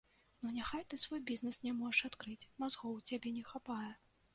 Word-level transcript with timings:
Ну, 0.45 0.53
няхай 0.55 0.83
ты 0.93 0.99
свой 1.03 1.21
бізнэс 1.33 1.61
не 1.67 1.75
можаш 1.85 2.01
адкрыць, 2.13 2.49
мазгоў 2.65 2.91
у 3.03 3.09
цябе 3.09 3.39
не 3.41 3.51
хапае. 3.53 3.89